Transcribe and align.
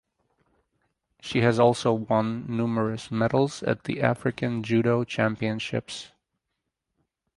She 1.19 1.41
has 1.41 1.59
also 1.59 1.93
won 1.93 2.45
numerous 2.47 3.11
medals 3.11 3.61
at 3.61 3.83
the 3.83 4.01
African 4.01 4.63
Judo 4.63 5.03
Championships. 5.03 6.09